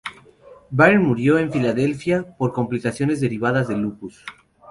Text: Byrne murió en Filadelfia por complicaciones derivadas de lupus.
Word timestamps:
Byrne 0.71 0.97
murió 0.97 1.37
en 1.37 1.51
Filadelfia 1.51 2.35
por 2.35 2.53
complicaciones 2.53 3.21
derivadas 3.21 3.67
de 3.67 3.77
lupus. 3.77 4.25